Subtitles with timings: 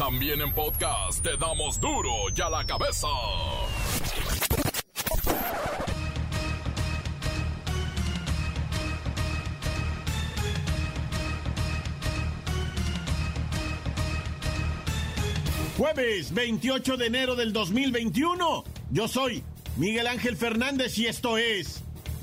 [0.00, 3.06] También en podcast te damos duro y a la cabeza.
[15.76, 18.64] Jueves 28 de enero del 2021.
[18.90, 19.44] Yo soy
[19.76, 21.82] Miguel Ángel Fernández y esto es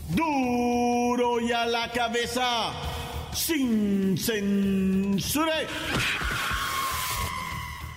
[0.09, 2.71] Duro y a la cabeza
[3.35, 5.53] sin censura.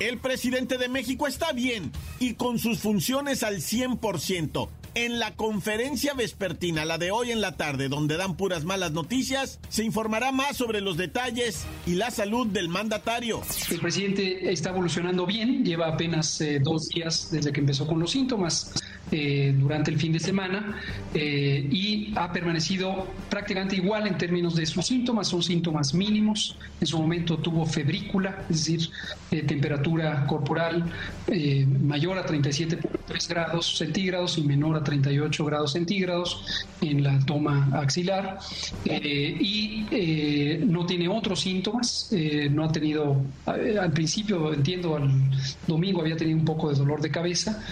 [0.00, 4.70] El presidente de México está bien y con sus funciones al 100%.
[4.94, 9.60] En la conferencia vespertina, la de hoy en la tarde, donde dan puras malas noticias,
[9.68, 13.42] se informará más sobre los detalles y la salud del mandatario.
[13.70, 18.10] El presidente está evolucionando bien, lleva apenas eh, dos días desde que empezó con los
[18.10, 18.72] síntomas.
[19.12, 20.76] Eh, durante el fin de semana
[21.14, 26.56] eh, y ha permanecido prácticamente igual en términos de sus síntomas, son síntomas mínimos.
[26.80, 28.88] En su momento tuvo febrícula, es decir,
[29.32, 30.84] eh, temperatura corporal
[31.82, 38.38] mayor a 37.3 grados centígrados y menor a 38 grados centígrados en la toma axilar
[38.84, 39.84] y
[40.66, 42.10] no tiene otros síntomas,
[42.50, 45.10] no ha tenido, al principio entiendo, al
[45.68, 47.62] domingo había tenido un poco de dolor de cabeza,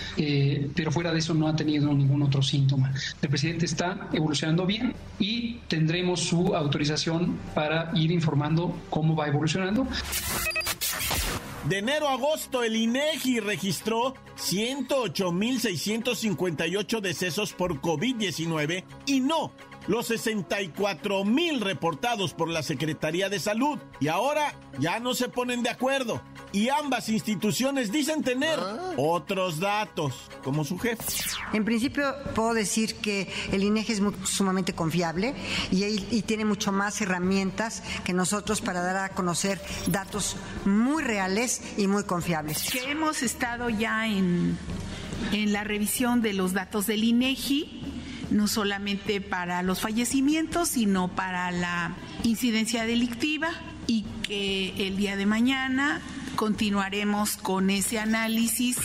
[0.75, 2.93] pero fuera de eso no ha tenido ningún otro síntoma.
[3.21, 9.87] El presidente está evolucionando bien y tendremos su autorización para ir informando cómo va evolucionando.
[11.69, 19.53] De enero a agosto, el INEGI registró 108.658 decesos por COVID-19 y no
[19.87, 23.79] los 64.000 reportados por la Secretaría de Salud.
[24.01, 28.93] Y ahora ya no se ponen de acuerdo y ambas instituciones dicen tener ah.
[28.97, 31.05] otros datos, como su jefe.
[31.53, 35.35] En principio puedo decir que el INEGI es sumamente confiable
[35.71, 41.63] y, y, tiene mucho más herramientas que nosotros para dar a conocer datos muy reales
[41.77, 42.71] y muy confiables.
[42.71, 44.59] Que hemos estado ya en,
[45.33, 47.95] en la revisión de los datos del INEGI
[48.31, 51.95] no solamente para los fallecimientos, sino para la
[52.25, 53.51] incidencia delictiva
[53.87, 56.03] y que el día de mañana
[56.39, 58.79] continuaremos con ese análisis.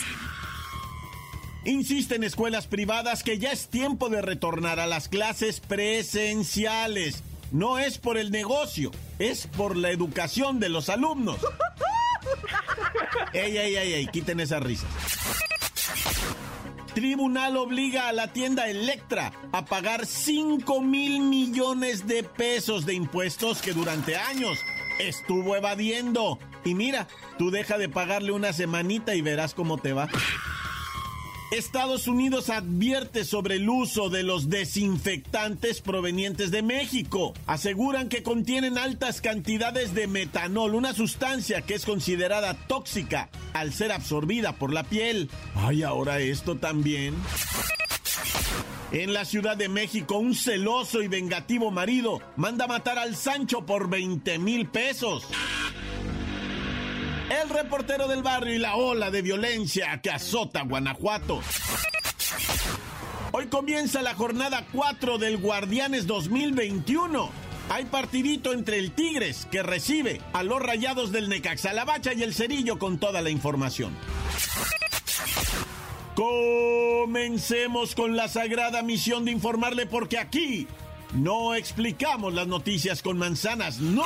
[1.65, 7.21] Insisten escuelas privadas que ya es tiempo de retornar a las clases presenciales.
[7.51, 11.37] No es por el negocio, es por la educación de los alumnos.
[13.33, 14.07] ¡Ey, ey, ey, ey!
[14.07, 14.87] Quiten esa risa.
[16.95, 23.61] Tribunal obliga a la tienda Electra a pagar 5 mil millones de pesos de impuestos
[23.61, 24.57] que durante años
[24.99, 26.39] estuvo evadiendo.
[26.65, 27.07] Y mira,
[27.37, 30.09] tú deja de pagarle una semanita y verás cómo te va.
[31.51, 37.33] Estados Unidos advierte sobre el uso de los desinfectantes provenientes de México.
[37.45, 43.91] Aseguran que contienen altas cantidades de metanol, una sustancia que es considerada tóxica al ser
[43.91, 45.29] absorbida por la piel.
[45.53, 47.13] Ay, ahora esto también.
[48.91, 53.89] En la Ciudad de México, un celoso y vengativo marido manda matar al Sancho por
[53.89, 55.27] 20 mil pesos
[57.41, 61.41] el reportero del barrio y la ola de violencia que azota Guanajuato.
[63.31, 67.29] Hoy comienza la jornada 4 del Guardianes 2021.
[67.69, 72.21] Hay partidito entre el Tigres, que recibe a los rayados del Necaxa, la Bacha y
[72.21, 73.97] el Cerillo con toda la información.
[76.15, 80.67] Comencemos con la sagrada misión de informarle porque aquí
[81.13, 84.05] no explicamos las noticias con manzanas, no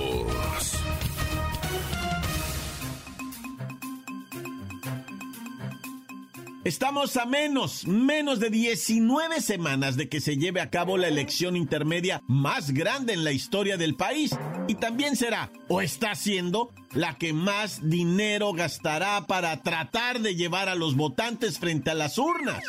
[6.71, 11.57] Estamos a menos, menos de 19 semanas de que se lleve a cabo la elección
[11.57, 14.33] intermedia más grande en la historia del país
[14.69, 20.69] y también será, o está siendo, la que más dinero gastará para tratar de llevar
[20.69, 22.63] a los votantes frente a las urnas.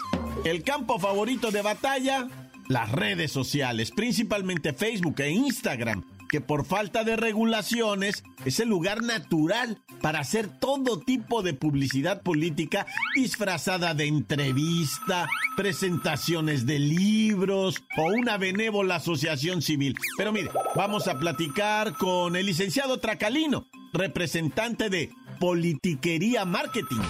[0.45, 2.27] El campo favorito de batalla,
[2.67, 6.03] las redes sociales, principalmente Facebook e Instagram
[6.33, 12.23] que por falta de regulaciones es el lugar natural para hacer todo tipo de publicidad
[12.23, 19.95] política disfrazada de entrevista, presentaciones de libros o una benévola asociación civil.
[20.17, 27.03] Pero mire, vamos a platicar con el licenciado Tracalino, representante de Politiquería Marketing.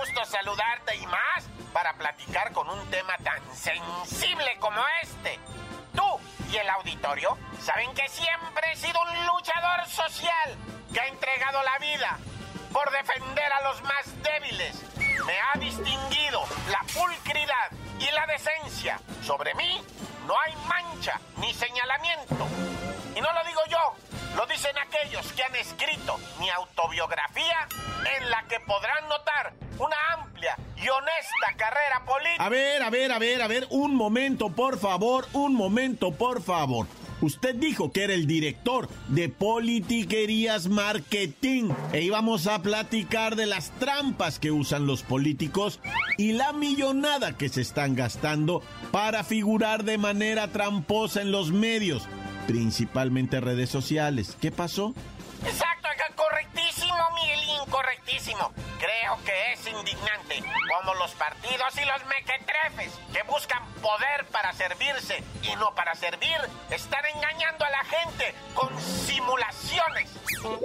[0.00, 5.38] gusto saludarte y más para platicar con un tema tan sensible como este.
[6.50, 10.56] Y el auditorio saben que siempre he sido un luchador social
[10.92, 12.18] que ha entregado la vida
[12.72, 14.82] por defender a los más débiles.
[15.26, 17.70] Me ha distinguido la pulcridad
[18.00, 19.00] y la decencia.
[19.22, 19.80] Sobre mí
[20.26, 22.46] no hay mancha ni señalamiento.
[23.14, 23.94] Y no lo digo yo,
[24.36, 27.68] lo dicen aquellos que han escrito mi autobiografía
[28.18, 32.44] en la que podrán notar una amplia y honesta carrera política.
[32.44, 36.42] A ver, a ver, a ver, a ver, un momento, por favor, un momento, por
[36.42, 36.86] favor.
[37.22, 43.70] Usted dijo que era el director de Politiquerías Marketing e íbamos a platicar de las
[43.72, 45.80] trampas que usan los políticos
[46.16, 52.08] y la millonada que se están gastando para figurar de manera tramposa en los medios,
[52.46, 54.36] principalmente redes sociales.
[54.40, 54.94] ¿Qué pasó?
[55.44, 55.80] Exacto
[56.14, 58.52] correctísimo, Miguelín, correctísimo.
[58.78, 65.22] Creo que es indignante como los partidos y los mequetrefes que buscan poder para servirse
[65.42, 66.38] y no para servir
[66.70, 70.10] están engañando a la gente con simulaciones.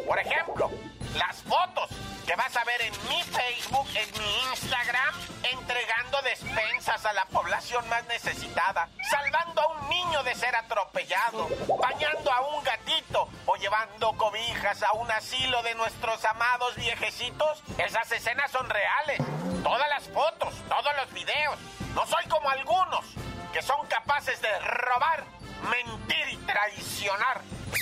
[0.08, 0.72] Por ejemplo,
[1.16, 1.90] las fotos
[2.26, 7.88] que vas a ver en mi Facebook, en mi Instagram, entregando despensas a la población
[7.88, 11.48] más necesitada, salvando a un niño de ser atropellado,
[11.80, 17.64] bañando a un gatito o llevando cobijas a un asilo de nuestros amados viejecitos.
[17.78, 19.20] Esas escenas son reales.
[19.64, 21.58] Todas las fotos, todos los videos.
[21.94, 23.06] No soy como algunos
[23.54, 25.24] que son capaces de robar,
[25.70, 27.42] mentir y traicionar.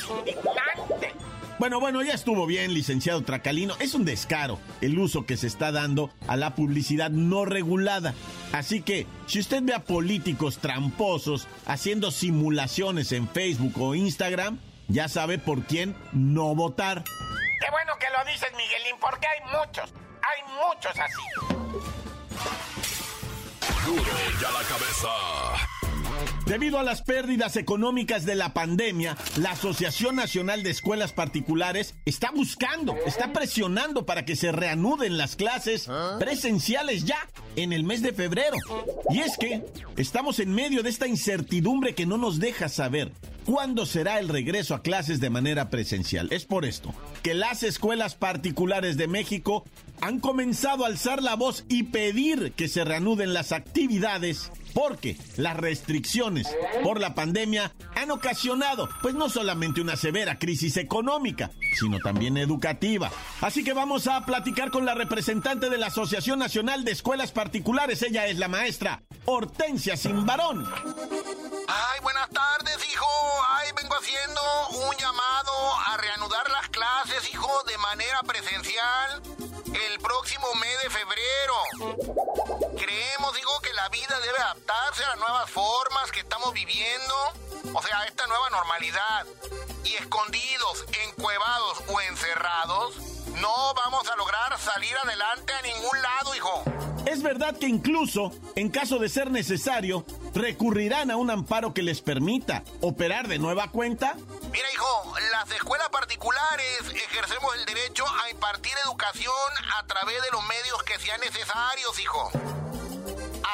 [0.09, 1.13] Indignante
[1.63, 3.77] bueno, bueno, ya estuvo bien, licenciado Tracalino.
[3.79, 8.13] Es un descaro el uso que se está dando a la publicidad no regulada.
[8.51, 15.07] Así que, si usted ve a políticos tramposos haciendo simulaciones en Facebook o Instagram, ya
[15.07, 17.05] sabe por quién no votar.
[17.05, 19.89] Qué bueno que lo dices, Miguelín, porque hay muchos,
[20.21, 21.23] hay muchos así.
[23.85, 24.11] Duro
[24.41, 25.72] ya la cabeza.
[26.45, 32.31] Debido a las pérdidas económicas de la pandemia, la Asociación Nacional de Escuelas Particulares está
[32.31, 35.89] buscando, está presionando para que se reanuden las clases
[36.19, 38.57] presenciales ya en el mes de febrero.
[39.09, 39.63] Y es que
[39.97, 43.11] estamos en medio de esta incertidumbre que no nos deja saber
[43.45, 46.27] cuándo será el regreso a clases de manera presencial.
[46.31, 49.63] Es por esto que las escuelas particulares de México
[50.01, 55.55] han comenzado a alzar la voz y pedir que se reanuden las actividades porque las
[55.57, 56.47] restricciones
[56.83, 63.11] por la pandemia han ocasionado pues no solamente una severa crisis económica, sino también educativa.
[63.41, 68.01] Así que vamos a platicar con la representante de la Asociación Nacional de Escuelas Particulares,
[68.01, 70.65] ella es la maestra Hortensia Simbarón.
[71.75, 73.07] Ay, buenas tardes, hijo.
[73.49, 74.41] Ay, vengo haciendo
[74.87, 79.23] un llamado a reanudar las clases, hijo, de manera presencial
[79.65, 82.05] el próximo mes de febrero.
[82.77, 87.15] Creemos, digo, que la vida debe adaptarse a las nuevas formas que estamos viviendo,
[87.73, 89.25] o sea, a esta nueva normalidad.
[89.83, 92.97] Y escondidos, encuevados o encerrados,
[93.41, 96.63] no vamos a lograr salir adelante a ningún lado, hijo.
[97.07, 102.01] Es verdad que incluso, en caso de ser necesario, recurrirán a un amparo que les
[102.01, 104.15] permita operar de nueva cuenta.
[104.51, 109.33] Mira, hijo, las escuelas particulares ejercemos el derecho a impartir educación
[109.77, 112.31] a través de los medios que sean necesarios, hijo.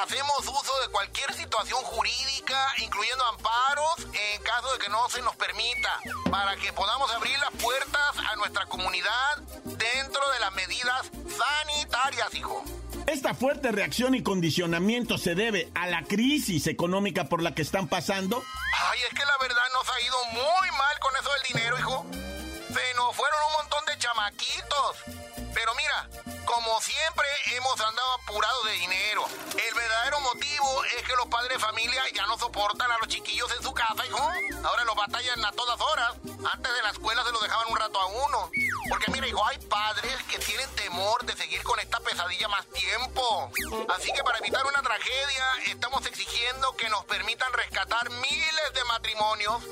[0.01, 5.35] Hacemos uso de cualquier situación jurídica, incluyendo amparos, en caso de que no se nos
[5.35, 5.99] permita,
[6.31, 12.63] para que podamos abrir las puertas a nuestra comunidad dentro de las medidas sanitarias, hijo.
[13.09, 17.87] Esta fuerte reacción y condicionamiento se debe a la crisis económica por la que están
[17.87, 18.43] pasando.
[18.91, 22.05] Ay, es que la verdad nos ha ido muy mal con eso del dinero, hijo.
[22.67, 24.95] Se nos fueron un montón de chamaquitos.
[25.55, 26.07] Pero mira,
[26.45, 27.25] como siempre,
[27.57, 29.25] hemos andado apurados de dinero.
[29.57, 33.51] El verdadero motivo es que los padres de familia ya no soportan a los chiquillos
[33.57, 34.21] en su casa, hijo.
[34.63, 36.13] Ahora los batallan a todas horas.
[36.53, 38.51] Antes de la escuela se los dejaban un rato a uno.
[38.87, 40.38] Porque mira, hijo, hay padres que
[41.25, 43.51] de seguir con esta pesadilla más tiempo.
[43.95, 49.63] Así que para evitar una tragedia, estamos exigiendo que nos permitan rescatar miles de matrimonios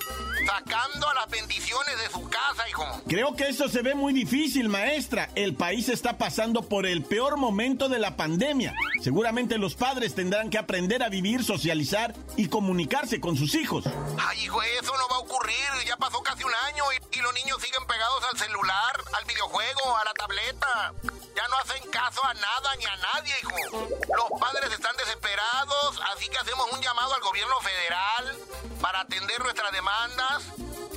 [0.45, 2.85] sacando a las bendiciones de su casa, hijo.
[3.07, 5.29] Creo que eso se ve muy difícil, maestra.
[5.35, 8.73] El país está pasando por el peor momento de la pandemia.
[9.03, 13.83] Seguramente los padres tendrán que aprender a vivir, socializar y comunicarse con sus hijos.
[14.17, 15.57] Ay, hijo, eso no va a ocurrir.
[15.85, 20.05] Ya pasó casi un año y, los niños siguen pegados al celular, al videojuego, a
[20.05, 20.93] la tableta.
[21.35, 23.87] Ya no hacen caso a nada ni a nadie, hijo.
[24.15, 28.37] Los padres están desesperados, así que hacemos un llamado al gobierno federal
[28.81, 30.43] para atender nuestras demandas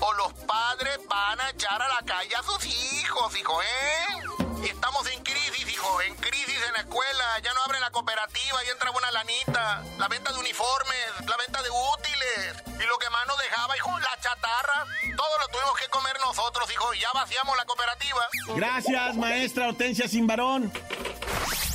[0.00, 4.64] o los padres van a echar a la calle a sus hijos, hijo, ¿eh?
[4.64, 8.90] Estamos en crisis, hijo, en crisis en la escuela, ya no la cooperativa y entra
[8.90, 9.82] buena lanita.
[9.98, 12.64] La venta de uniformes, la venta de útiles.
[12.66, 14.86] Y lo que más nos dejaba, hijo, la chatarra.
[15.16, 18.28] Todo lo tuvimos que comer nosotros, hijo, y ya vaciamos la cooperativa.
[18.54, 20.72] Gracias, maestra Hortensia Simbarón.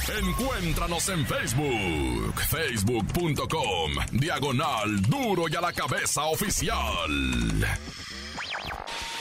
[0.07, 7.09] Encuéntranos en Facebook, facebook.com, diagonal duro y a la cabeza oficial.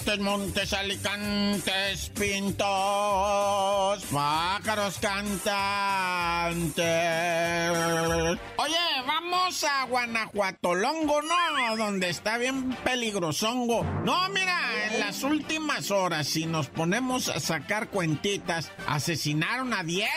[0.00, 2.64] Montes, montes, alicantes, pintos,
[4.10, 6.80] pájaros cantantes.
[8.56, 8.76] Oye,
[9.06, 11.76] vamos a Guanajuato Longo, ¿no?
[11.76, 13.84] Donde está bien peligrosongo.
[14.02, 14.58] No, mira,
[14.90, 20.08] en las últimas horas, si nos ponemos a sacar cuentitas, asesinaron a 10,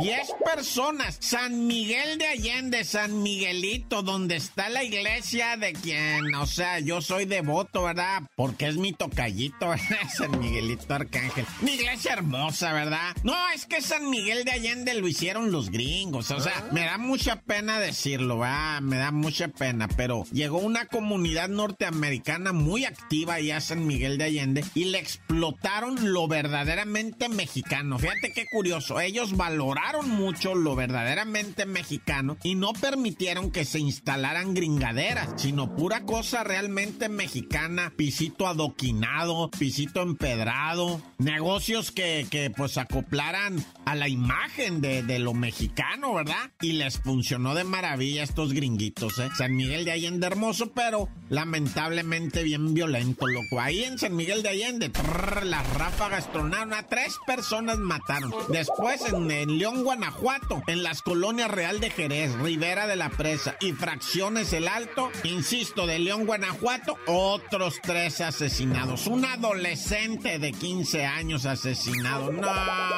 [0.00, 1.16] 10 personas.
[1.20, 7.00] San Miguel de Allende, San Miguelito, donde está la iglesia de quien, o sea, yo
[7.00, 8.22] soy devoto, ¿verdad?
[8.34, 8.92] Porque es mi
[10.16, 11.44] San Miguelito Arcángel.
[11.60, 13.14] Mi iglesia hermosa, ¿verdad?
[13.22, 16.98] No, es que San Miguel de Allende lo hicieron los gringos, o sea, me da
[16.98, 18.38] mucha pena decirlo.
[18.82, 24.16] Me da mucha pena, pero llegó una comunidad norteamericana muy activa allá a San Miguel
[24.18, 27.98] de Allende y le explotaron lo verdaderamente mexicano.
[27.98, 34.54] Fíjate qué curioso, ellos valoraron mucho lo verdaderamente mexicano y no permitieron que se instalaran
[34.54, 39.17] gringaderas, sino pura cosa realmente mexicana, pisito adoquinado,
[39.50, 46.50] pisito empedrado, negocios que, que pues acoplaran a la imagen de, de, lo mexicano, ¿verdad?
[46.60, 49.28] Y les funcionó de maravilla estos gringuitos, ¿eh?
[49.36, 53.60] San Miguel de Allende hermoso, pero lamentablemente bien violento, loco.
[53.60, 58.32] Ahí en San Miguel de Allende, trrr, las ráfagas tronaron a tres personas mataron.
[58.50, 63.56] Después en, en León, Guanajuato, en las colonias Real de Jerez, Rivera de la Presa
[63.60, 69.07] y Fracciones El Alto, insisto, de León, Guanajuato, otros tres asesinados.
[69.08, 72.30] Un adolescente de 15 años asesinado.
[72.30, 72.46] No,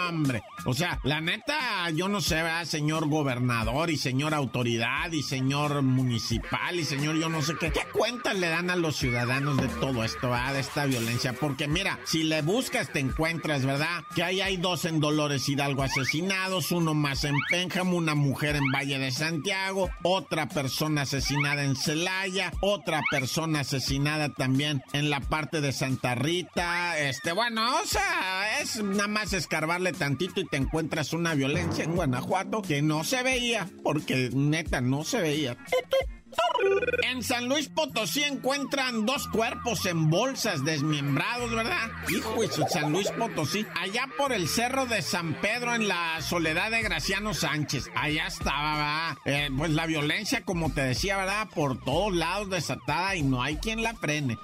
[0.09, 0.43] hombre.
[0.67, 2.65] O sea, la neta, yo no sé, ¿verdad?
[2.65, 7.71] Señor gobernador y señor autoridad y señor municipal y señor yo no sé qué.
[7.71, 10.31] ¿Qué cuentas le dan a los ciudadanos de todo esto.
[10.31, 11.33] De esta violencia?
[11.33, 14.03] Porque mira, si le buscas te encuentras, ¿verdad?
[14.15, 18.71] Que ahí hay dos en Dolores Hidalgo asesinados, uno más en Pénjamo, una mujer en
[18.73, 25.61] Valle de Santiago, otra persona asesinada en Celaya, otra persona asesinada también en la parte
[25.61, 26.99] de Santa Rita.
[26.99, 31.95] Este, bueno, o sea, es nada más escarbarle tantito y te encuentras una violencia en
[31.95, 35.57] Guanajuato que no se veía, porque neta no se veía.
[37.03, 41.91] En San Luis Potosí encuentran dos cuerpos en bolsas desmembrados, ¿verdad?
[42.09, 43.67] Hijo de San Luis Potosí.
[43.81, 47.91] Allá por el cerro de San Pedro en la soledad de Graciano Sánchez.
[47.95, 49.17] Allá estaba, ¿verdad?
[49.25, 51.49] Eh, pues la violencia, como te decía, ¿verdad?
[51.55, 54.39] Por todos lados desatada y no hay quien la frene.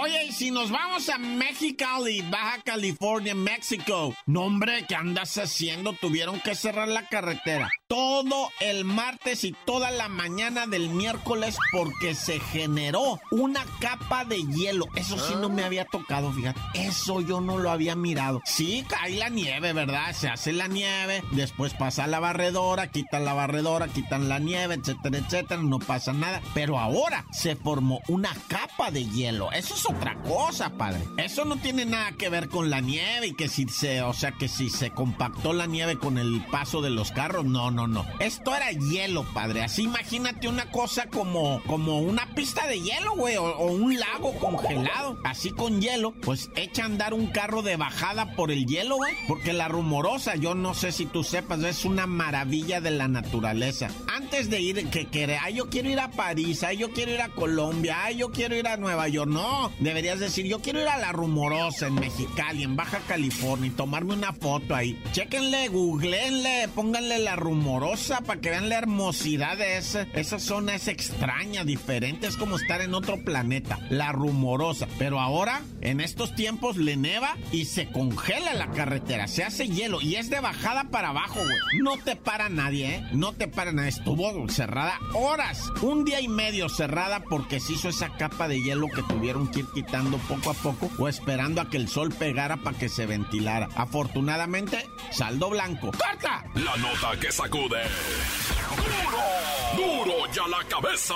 [0.00, 4.14] Oye, y si nos vamos a Mexicali, Baja California, México.
[4.26, 5.92] No, hombre, ¿qué andas haciendo?
[5.92, 7.70] Tuvieron que cerrar la carretera.
[7.88, 14.42] Todo el martes y toda la mañana del miércoles porque se generó una capa de
[14.42, 14.86] hielo.
[14.96, 16.58] Eso sí no me había tocado, fíjate.
[16.72, 18.40] Eso yo no lo había mirado.
[18.46, 20.14] Sí, cae la nieve, ¿verdad?
[20.14, 25.18] Se hace la nieve, después pasa la barredora, quitan la barredora, quitan la nieve, etcétera,
[25.18, 25.62] etcétera.
[25.62, 26.40] No pasa nada.
[26.54, 29.52] Pero ahora se formó una capa de hielo.
[29.52, 31.02] Eso es otra cosa, padre.
[31.18, 34.32] Eso no tiene nada que ver con la nieve y que si se, o sea,
[34.32, 37.44] que si se compactó la nieve con el paso de los carros.
[37.44, 38.06] No, no, no.
[38.20, 39.62] Esto era hielo, padre.
[39.62, 39.86] Así
[40.48, 45.18] una cosa como, como una pista de hielo, güey, o, un lago congelado.
[45.24, 49.14] Así con hielo, pues echa a andar un carro de bajada por el hielo, güey.
[49.28, 53.88] Porque la rumorosa, yo no sé si tú sepas, es una maravilla de la naturaleza.
[54.08, 57.20] Antes de ir, que quiere, ay, yo quiero ir a París, ay, yo quiero ir
[57.20, 59.30] a Colombia, ay, yo quiero ir a Nueva York.
[59.30, 63.70] No, deberías decir, yo quiero ir a la rumorosa en Mexicali, en Baja California, y
[63.70, 65.00] tomarme una foto ahí.
[65.12, 70.88] Chéquenle, googleenle, pónganle la rumorosa para que vean la hermosidad de esa, esa zona es
[70.88, 74.86] extraña, diferente, es como estar en otro planeta, la rumorosa.
[74.98, 80.00] Pero ahora, en estos tiempos, le neva y se congela la carretera, se hace hielo
[80.00, 81.80] y es de bajada para abajo, güey.
[81.82, 83.08] No te para nadie, ¿eh?
[83.12, 83.90] No te para nadie.
[83.90, 88.86] Estuvo cerrada horas, un día y medio cerrada porque se hizo esa capa de hielo
[88.88, 92.58] que tuvieron que ir quitando poco a poco o esperando a que el sol pegara
[92.58, 93.68] para que se ventilara.
[93.74, 95.90] Afortunadamente, saldo blanco.
[95.92, 96.44] ¡Corta!
[96.54, 97.82] La nota que sacude.
[98.76, 100.04] ¡Duro!
[100.04, 101.14] ¡Duro ya la cabeza!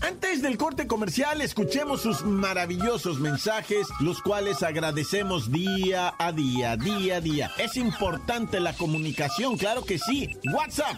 [0.00, 7.16] Antes del corte comercial, escuchemos sus maravillosos mensajes, los cuales agradecemos día a día, día
[7.16, 7.50] a día.
[7.58, 10.38] Es importante la comunicación, claro que sí.
[10.52, 10.96] WhatsApp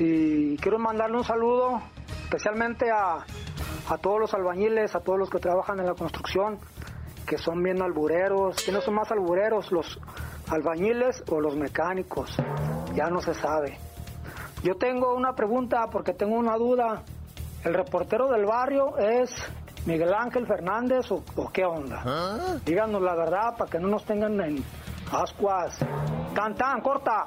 [0.02, 1.82] Y quiero mandarle un saludo
[2.24, 6.58] especialmente a, a todos los albañiles, a todos los que trabajan en la construcción,
[7.26, 8.56] que son bien albureros.
[8.64, 9.70] ¿Quiénes son más albureros?
[9.70, 10.00] ¿Los
[10.48, 12.34] albañiles o los mecánicos?
[12.94, 13.78] Ya no se sabe.
[14.62, 17.02] Yo tengo una pregunta porque tengo una duda.
[17.62, 19.30] ¿El reportero del barrio es
[19.84, 22.58] Miguel Ángel Fernández o, o qué onda?
[22.64, 24.64] Díganos la verdad para que no nos tengan en
[25.12, 25.78] ascuas.
[26.34, 27.26] Tan tan, corta.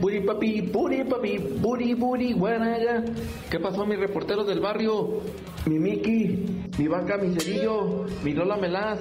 [0.00, 3.04] Buri papi, buri papi, buri buri guanaga.
[3.50, 5.20] ¿Qué pasó mi reportero del barrio?
[5.66, 9.00] Mi Miki, mi vaca, mi cerillo, mi Lola Melaz.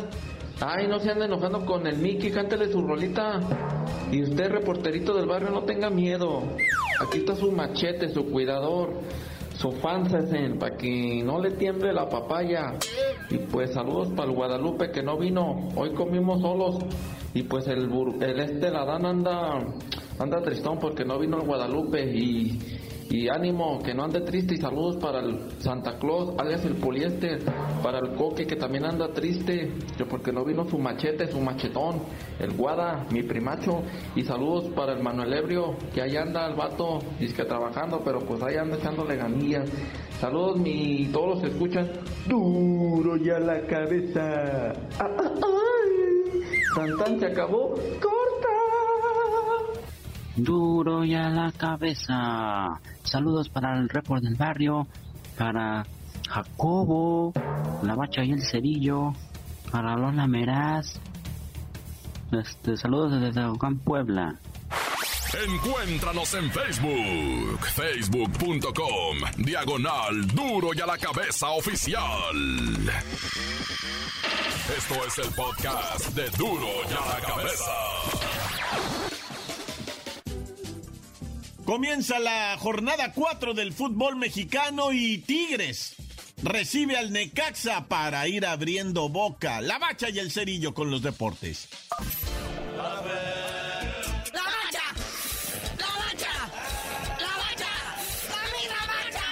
[0.61, 3.39] Ay, no se anda enojando con el Miki, cántele su rolita.
[4.11, 6.43] Y usted, reporterito del barrio, no tenga miedo.
[6.99, 8.89] Aquí está su machete, su cuidador,
[9.59, 12.75] su fansesen, para que no le tiemble la papaya.
[13.29, 15.67] Y pues saludos para el Guadalupe que no vino.
[15.75, 16.77] Hoy comimos solos.
[17.33, 19.59] Y pues el, el este Ladán anda,
[20.17, 22.05] anda tristón porque no vino el Guadalupe.
[22.05, 22.57] Y,
[23.09, 24.55] y ánimo, que no ande triste.
[24.55, 27.41] Y saludos para el Santa Claus, alias el poliéster.
[27.81, 29.71] Para el Coque que también anda triste.
[30.09, 32.03] Porque no vino su machete, su machetón.
[32.39, 33.81] El Guada, mi primacho.
[34.15, 38.41] Y saludos para el Manuel Ebrio, que ahí anda el vato, dice trabajando, pero pues
[38.43, 39.69] ahí anda echándole ganillas.
[40.19, 41.89] Saludos mi, todos los que escuchan.
[42.27, 44.73] Duro ya la cabeza.
[44.99, 46.41] Ah, ah, ay.
[46.75, 47.69] Tan tan se acabó.
[47.69, 48.58] Corta.
[50.43, 52.79] Duro y a la cabeza.
[53.03, 54.87] Saludos para el report del barrio,
[55.37, 55.85] para
[56.29, 57.33] Jacobo,
[57.83, 59.13] la bacha y el cerillo,
[59.71, 60.99] para Lola Meraz.
[62.31, 64.39] Este, saludos desde Tehuacán, Puebla.
[65.31, 72.03] Encuéntranos en Facebook, facebook.com, diagonal duro y a la cabeza oficial.
[74.75, 78.58] Esto es el podcast de duro y a la cabeza.
[81.69, 85.93] Comienza la jornada 4 del fútbol mexicano y Tigres
[86.41, 89.61] recibe al Necaxa para ir abriendo boca.
[89.61, 91.69] La bacha y el cerillo con los deportes.
[92.75, 94.81] ¡La bacha!
[95.77, 96.33] ¡La bacha!
[97.19, 97.69] ¡La bacha!
[98.29, 99.27] ¡La misma bacha!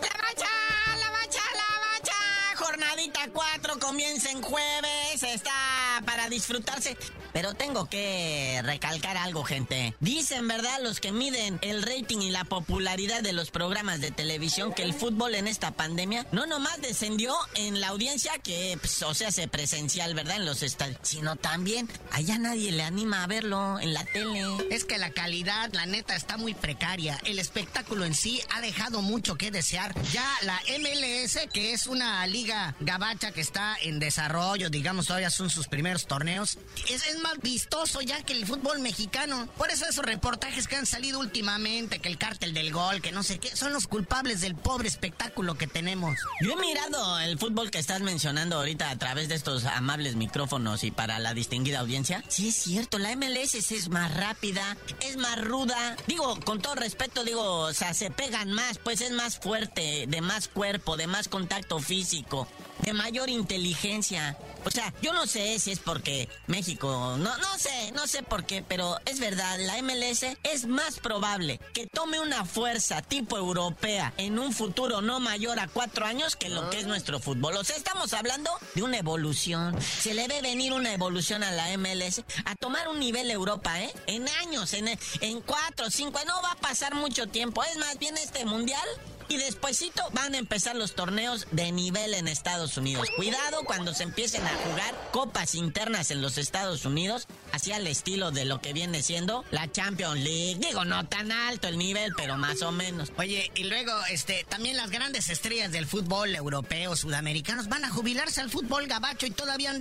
[0.00, 0.52] ¡La bacha!
[1.00, 1.42] ¡La bacha!
[1.54, 2.18] ¡La bacha!
[2.54, 5.24] Jornadita 4 comienza en jueves.
[5.24, 6.96] Está para disfrutarse.
[7.38, 9.94] Pero tengo que recalcar algo, gente.
[10.00, 10.80] Dicen, ¿verdad?
[10.82, 14.92] Los que miden el rating y la popularidad de los programas de televisión que el
[14.92, 19.46] fútbol en esta pandemia no nomás descendió en la audiencia que, pues, o sea, se
[19.46, 20.38] presencial, ¿verdad?
[20.38, 24.42] En los estadios, sino también allá nadie le anima a verlo en la tele.
[24.72, 27.20] Es que la calidad, la neta, está muy precaria.
[27.24, 29.94] El espectáculo en sí ha dejado mucho que desear.
[30.10, 35.50] Ya la MLS, que es una liga gabacha que está en desarrollo, digamos, todavía son
[35.50, 39.48] sus primeros torneos, es, es más vistoso ya que el fútbol mexicano.
[39.56, 43.22] Por eso esos reportajes que han salido últimamente, que el cártel del gol, que no
[43.22, 46.18] sé qué, son los culpables del pobre espectáculo que tenemos.
[46.40, 50.84] Yo he mirado el fútbol que estás mencionando ahorita a través de estos amables micrófonos
[50.84, 52.22] y para la distinguida audiencia.
[52.28, 55.96] Sí, es cierto, la MLS es más rápida, es más ruda.
[56.06, 60.20] Digo, con todo respeto, digo, o sea, se pegan más, pues es más fuerte, de
[60.20, 62.48] más cuerpo, de más contacto físico,
[62.82, 64.36] de mayor inteligencia.
[64.68, 68.44] O sea, yo no sé si es porque México, no, no sé, no sé por
[68.44, 74.12] qué, pero es verdad, la MLS es más probable que tome una fuerza tipo europea
[74.18, 77.56] en un futuro no mayor a cuatro años que lo que es nuestro fútbol.
[77.56, 79.74] O sea, estamos hablando de una evolución.
[79.80, 83.90] Se le ve venir una evolución a la MLS a tomar un nivel Europa, ¿eh?
[84.06, 84.88] En años, en,
[85.22, 87.64] en cuatro, cinco, no va a pasar mucho tiempo.
[87.64, 88.86] Es más bien este mundial
[89.28, 93.08] Y despuesito van a empezar los torneos de nivel en Estados Unidos.
[93.16, 98.30] Cuidado cuando se empiecen a jugar copas internas en los Estados Unidos, así al estilo
[98.30, 100.58] de lo que viene siendo la Champions League.
[100.60, 103.12] Digo, no tan alto el nivel, pero más o menos.
[103.18, 108.40] Oye, y luego, este, también las grandes estrellas del fútbol europeo, sudamericanos, van a jubilarse
[108.40, 109.78] al fútbol gabacho y todavía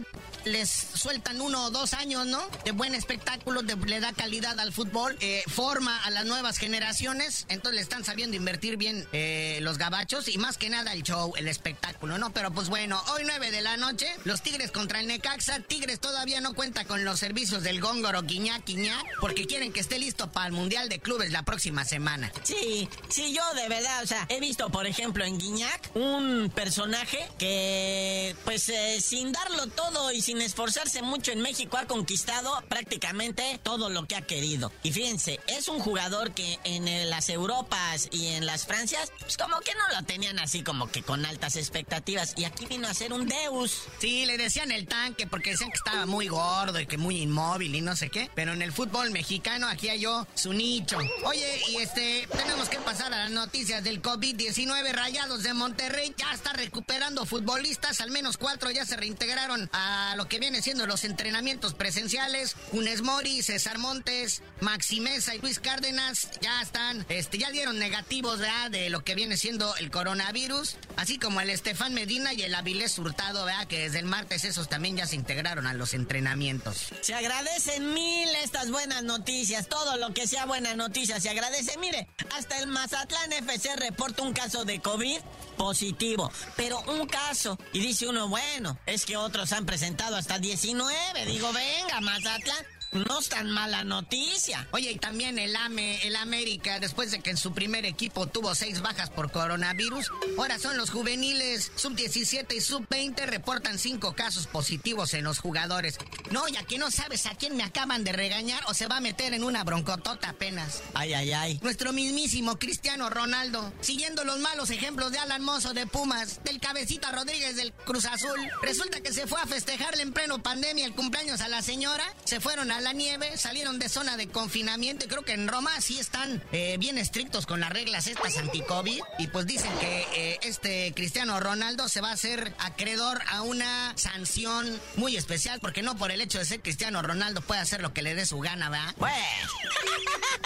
[0.48, 2.42] les sueltan uno o dos años, ¿no?
[2.66, 7.76] De buen espectáculo, le da calidad al fútbol, eh, forma a las nuevas generaciones, entonces
[7.76, 11.48] le están sabiendo invertir bien eh, los gabachos y más que nada el show, el
[11.48, 12.32] espectáculo, ¿no?
[12.32, 16.42] Pero pues bueno, hoy 9 de la noche, los Tigres contra el Necaxa, Tigres todavía
[16.42, 20.48] no cuenta con los servicios del Góngoro Quiñá Quiñá, porque quieren que esté listo para
[20.48, 22.32] el Mundial de Clubes la próxima semana.
[22.44, 27.28] Sí, sí, yo de verdad, o sea, he visto, por ejemplo, en Guiñac, un personaje
[27.38, 33.60] que, pues, eh, sin darlo todo y sin esforzarse mucho en México, ha conquistado prácticamente
[33.64, 34.72] todo lo que ha querido.
[34.84, 39.60] Y fíjense, es un jugador que en las Europas y en las Francias, pues como
[39.62, 42.34] que no lo tenían así como que con altas expectativas.
[42.38, 43.84] Y aquí vino a ser un Deus.
[44.00, 47.76] Sí, le decían el tanque porque decían que estaba muy gordo y que muy inmóvil
[47.76, 48.30] y no sé qué.
[48.36, 50.98] Pero en el fútbol mexicano aquí hay yo su nicho.
[51.26, 54.92] Oye, y este, tenemos que pasar a las noticias del COVID-19.
[54.92, 58.02] Rayados de Monterrey ya está recuperando futbolistas.
[58.02, 62.56] Al menos cuatro ya se reintegraron a lo que viene siendo los entrenamientos presenciales.
[62.72, 68.40] Unes Mori, César Montes, Maximeza y Luis Cárdenas ya están, este, ya dieron negativos
[68.72, 70.78] de lo que viene siendo el coronavirus.
[70.96, 73.68] Así como el Estefan Medina y el Avilés Hurtado, ¿verdad?
[73.68, 76.90] que desde el martes esos también ya se integraron a los entrenamientos.
[77.02, 79.68] Se agradecen mil estas buenas noticias.
[79.68, 81.78] Todo lo que sea buena noticia se agradece.
[81.78, 85.20] Mire, hasta el Mazatlán FC reporta un caso de COVID
[85.58, 87.58] positivo, pero un caso.
[87.74, 91.26] Y dice uno, bueno, es que otros han presentado hasta 19.
[91.26, 92.77] Digo, venga, Mazatlán.
[92.92, 94.68] No es tan mala noticia.
[94.72, 98.56] Oye, y también el AME, el América, después de que en su primer equipo tuvo
[98.56, 105.14] seis bajas por coronavirus, ahora son los juveniles sub-17 y sub-20 reportan cinco casos positivos
[105.14, 105.98] en los jugadores.
[106.32, 109.02] No, ya que no sabes a quién me acaban de regañar o se va a
[109.02, 110.82] meter en una broncotota apenas.
[110.94, 111.60] Ay, ay, ay.
[111.62, 117.12] Nuestro mismísimo Cristiano Ronaldo, siguiendo los malos ejemplos de Alan Mozo de Pumas, del Cabecita
[117.12, 121.42] Rodríguez del Cruz Azul, resulta que se fue a festejarle en pleno pandemia el cumpleaños
[121.42, 125.24] a la señora, se fueron a la nieve, salieron de zona de confinamiento y creo
[125.24, 129.02] que en Roma sí están eh, bien estrictos con las reglas estas anti-COVID.
[129.20, 133.94] Y pues dicen que eh, este Cristiano Ronaldo se va a hacer acreedor a una
[133.96, 137.94] sanción muy especial porque no por el hecho de ser Cristiano Ronaldo puede hacer lo
[137.94, 138.96] que le dé su gana, ¿verdad?
[138.98, 139.14] Pues...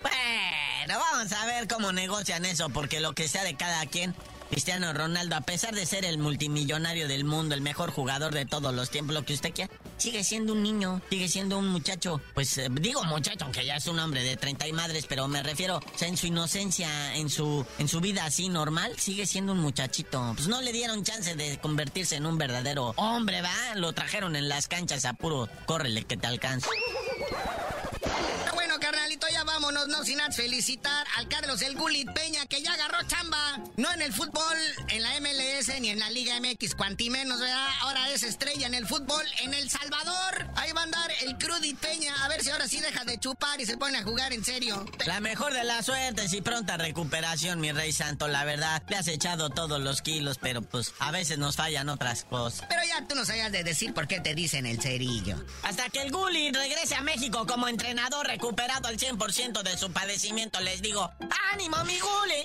[0.02, 4.14] bueno, vamos a ver cómo negocian eso porque lo que sea de cada quien
[4.54, 8.72] Cristiano Ronaldo, a pesar de ser el multimillonario del mundo, el mejor jugador de todos
[8.72, 12.56] los tiempos, lo que usted quiera, sigue siendo un niño, sigue siendo un muchacho, pues
[12.58, 15.78] eh, digo muchacho, aunque ya es un hombre de 30 y madres, pero me refiero,
[15.78, 19.58] o sea, en su inocencia, en su, en su vida así normal, sigue siendo un
[19.58, 20.34] muchachito.
[20.36, 23.74] Pues no le dieron chance de convertirse en un verdadero hombre, ¿va?
[23.74, 26.68] Lo trajeron en las canchas a puro, córrele que te carnalito,
[29.88, 33.60] no sin antes felicitar al Carlos El Gulit Peña, que ya agarró chamba.
[33.76, 34.56] No en el fútbol,
[34.88, 37.68] en la MLS, ni en la Liga MX, cuanti menos, ¿verdad?
[37.80, 40.46] Ahora es estrella en el fútbol en El Salvador.
[40.56, 43.60] Ahí va a andar el Crudit Peña, a ver si ahora sí deja de chupar
[43.60, 44.84] y se pone a jugar en serio.
[45.06, 48.82] La mejor de las suertes y pronta recuperación, mi rey santo, la verdad.
[48.88, 52.66] Le has echado todos los kilos, pero pues a veces nos fallan otras cosas.
[52.68, 55.36] Pero ya tú no sabías de decir por qué te dicen el cerillo.
[55.62, 60.60] Hasta que el Gulit regrese a México como entrenador recuperado al 100% de su padecimiento,
[60.60, 61.10] les digo,
[61.52, 62.44] ¡ánimo, mi Gule!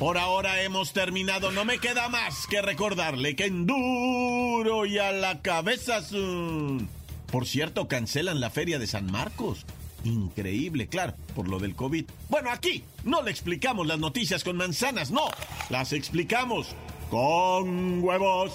[0.00, 1.50] Por ahora hemos terminado.
[1.50, 6.00] No me queda más que recordarle que en duro y a la cabeza.
[7.30, 9.66] Por cierto, cancelan la feria de San Marcos.
[10.02, 12.06] Increíble, claro, por lo del COVID.
[12.30, 15.28] Bueno, aquí no le explicamos las noticias con manzanas, no.
[15.68, 16.68] Las explicamos
[17.10, 18.54] con huevos.